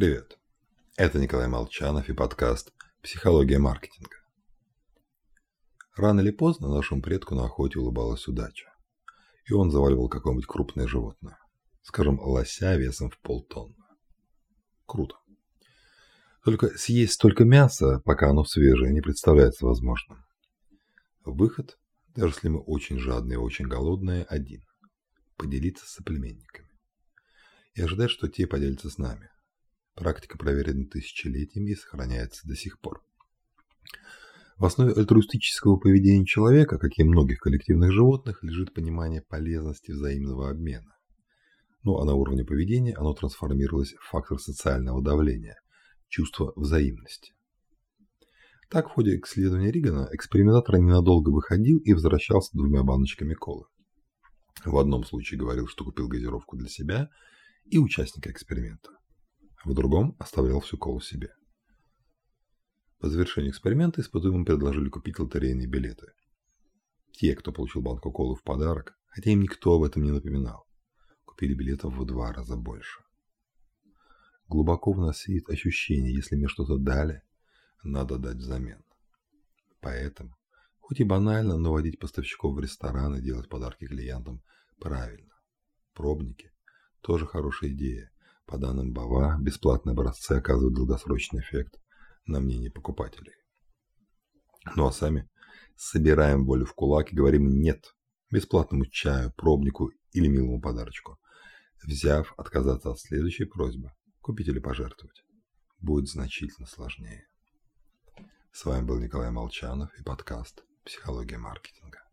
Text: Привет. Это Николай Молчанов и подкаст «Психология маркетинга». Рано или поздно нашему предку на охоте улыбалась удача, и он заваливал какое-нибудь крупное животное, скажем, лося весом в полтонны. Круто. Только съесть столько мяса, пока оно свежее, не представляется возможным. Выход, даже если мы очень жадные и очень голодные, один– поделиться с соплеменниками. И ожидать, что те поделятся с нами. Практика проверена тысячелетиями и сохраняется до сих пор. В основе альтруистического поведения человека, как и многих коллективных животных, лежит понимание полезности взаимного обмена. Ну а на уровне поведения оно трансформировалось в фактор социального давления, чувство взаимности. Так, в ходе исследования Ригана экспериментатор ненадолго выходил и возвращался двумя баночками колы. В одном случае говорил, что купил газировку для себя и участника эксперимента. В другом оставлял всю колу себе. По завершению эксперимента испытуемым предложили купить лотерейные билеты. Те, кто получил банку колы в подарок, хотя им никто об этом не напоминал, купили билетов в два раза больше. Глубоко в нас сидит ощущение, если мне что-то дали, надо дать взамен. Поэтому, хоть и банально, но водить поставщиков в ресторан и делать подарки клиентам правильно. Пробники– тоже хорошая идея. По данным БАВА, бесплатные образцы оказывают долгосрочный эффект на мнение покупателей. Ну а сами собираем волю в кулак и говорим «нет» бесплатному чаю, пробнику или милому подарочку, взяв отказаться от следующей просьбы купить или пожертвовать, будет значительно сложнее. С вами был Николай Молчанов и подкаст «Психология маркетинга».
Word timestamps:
Привет. 0.00 0.38
Это 0.96 1.18
Николай 1.18 1.46
Молчанов 1.46 2.08
и 2.08 2.14
подкаст 2.14 2.72
«Психология 3.02 3.58
маркетинга». 3.58 4.16
Рано 5.94 6.20
или 6.20 6.30
поздно 6.30 6.74
нашему 6.74 7.02
предку 7.02 7.34
на 7.34 7.44
охоте 7.44 7.78
улыбалась 7.78 8.26
удача, 8.26 8.72
и 9.44 9.52
он 9.52 9.70
заваливал 9.70 10.08
какое-нибудь 10.08 10.46
крупное 10.46 10.88
животное, 10.88 11.36
скажем, 11.82 12.18
лося 12.18 12.76
весом 12.76 13.10
в 13.10 13.20
полтонны. 13.20 13.76
Круто. 14.86 15.16
Только 16.46 16.78
съесть 16.78 17.12
столько 17.12 17.44
мяса, 17.44 18.00
пока 18.02 18.30
оно 18.30 18.46
свежее, 18.46 18.94
не 18.94 19.02
представляется 19.02 19.66
возможным. 19.66 20.24
Выход, 21.26 21.78
даже 22.16 22.36
если 22.36 22.48
мы 22.48 22.60
очень 22.60 22.98
жадные 22.98 23.34
и 23.34 23.42
очень 23.42 23.66
голодные, 23.66 24.24
один– 24.24 24.62
поделиться 25.36 25.84
с 25.84 25.90
соплеменниками. 25.90 26.70
И 27.74 27.82
ожидать, 27.82 28.10
что 28.10 28.28
те 28.28 28.46
поделятся 28.46 28.88
с 28.88 28.96
нами. 28.96 29.28
Практика 30.00 30.38
проверена 30.38 30.86
тысячелетиями 30.86 31.72
и 31.72 31.74
сохраняется 31.74 32.48
до 32.48 32.56
сих 32.56 32.80
пор. 32.80 33.04
В 34.56 34.64
основе 34.64 34.94
альтруистического 34.94 35.76
поведения 35.76 36.24
человека, 36.24 36.78
как 36.78 36.92
и 36.96 37.04
многих 37.04 37.38
коллективных 37.40 37.92
животных, 37.92 38.42
лежит 38.42 38.72
понимание 38.72 39.20
полезности 39.20 39.90
взаимного 39.90 40.48
обмена. 40.48 40.96
Ну 41.82 41.98
а 41.98 42.06
на 42.06 42.14
уровне 42.14 42.46
поведения 42.46 42.94
оно 42.94 43.12
трансформировалось 43.12 43.92
в 43.92 44.08
фактор 44.08 44.38
социального 44.38 45.02
давления, 45.02 45.60
чувство 46.08 46.54
взаимности. 46.56 47.34
Так, 48.70 48.88
в 48.88 48.92
ходе 48.92 49.20
исследования 49.20 49.70
Ригана 49.70 50.08
экспериментатор 50.12 50.78
ненадолго 50.78 51.28
выходил 51.28 51.76
и 51.76 51.92
возвращался 51.92 52.56
двумя 52.56 52.84
баночками 52.84 53.34
колы. 53.34 53.66
В 54.64 54.78
одном 54.78 55.04
случае 55.04 55.38
говорил, 55.38 55.66
что 55.66 55.84
купил 55.84 56.08
газировку 56.08 56.56
для 56.56 56.70
себя 56.70 57.10
и 57.66 57.76
участника 57.76 58.30
эксперимента. 58.30 58.88
В 59.64 59.74
другом 59.74 60.16
оставлял 60.18 60.60
всю 60.60 60.78
колу 60.78 61.00
себе. 61.00 61.34
По 62.98 63.08
завершению 63.08 63.50
эксперимента 63.50 64.00
испытуемым 64.00 64.44
предложили 64.44 64.88
купить 64.88 65.18
лотерейные 65.18 65.66
билеты. 65.66 66.12
Те, 67.12 67.34
кто 67.34 67.52
получил 67.52 67.82
банку 67.82 68.10
колы 68.10 68.36
в 68.36 68.42
подарок, 68.42 68.98
хотя 69.08 69.30
им 69.30 69.42
никто 69.42 69.74
об 69.74 69.82
этом 69.82 70.02
не 70.02 70.10
напоминал, 70.10 70.66
купили 71.24 71.54
билетов 71.54 71.94
в 71.94 72.04
два 72.06 72.32
раза 72.32 72.56
больше. 72.56 73.02
Глубоко 74.48 74.92
в 74.92 74.98
нас 74.98 75.18
сидит 75.18 75.48
ощущение, 75.48 76.14
если 76.14 76.36
мне 76.36 76.48
что-то 76.48 76.76
дали, 76.76 77.22
надо 77.82 78.18
дать 78.18 78.36
взамен. 78.36 78.82
Поэтому, 79.80 80.36
хоть 80.78 81.00
и 81.00 81.04
банально, 81.04 81.56
но 81.56 81.72
водить 81.72 81.98
поставщиков 81.98 82.54
в 82.54 82.60
ресторан 82.60 83.16
и 83.16 83.22
делать 83.22 83.48
подарки 83.48 83.86
клиентам 83.86 84.42
правильно. 84.78 85.34
Пробники– 85.94 86.52
тоже 87.00 87.26
хорошая 87.26 87.70
идея. 87.70 88.10
По 88.50 88.58
данным 88.58 88.92
БАВА, 88.92 89.38
бесплатные 89.40 89.92
образцы 89.92 90.32
оказывают 90.32 90.74
долгосрочный 90.74 91.38
эффект 91.38 91.80
на 92.26 92.40
мнение 92.40 92.68
покупателей. 92.68 93.32
Ну 94.74 94.88
а 94.88 94.92
сами 94.92 95.30
собираем 95.76 96.44
волю 96.44 96.66
в 96.66 96.74
кулак 96.74 97.12
и 97.12 97.14
говорим 97.14 97.60
«нет» 97.60 97.94
бесплатному 98.28 98.86
чаю, 98.86 99.32
пробнику 99.36 99.92
или 100.10 100.26
милому 100.26 100.60
подарочку, 100.60 101.20
взяв 101.84 102.34
отказаться 102.36 102.90
от 102.90 102.98
следующей 102.98 103.44
просьбы 103.44 103.92
купить 104.20 104.48
или 104.48 104.58
пожертвовать, 104.58 105.22
будет 105.78 106.08
значительно 106.08 106.66
сложнее. 106.66 107.28
С 108.50 108.64
вами 108.64 108.84
был 108.84 108.98
Николай 108.98 109.30
Молчанов 109.30 109.96
и 109.96 110.02
подкаст 110.02 110.64
«Психология 110.84 111.38
маркетинга». 111.38 112.09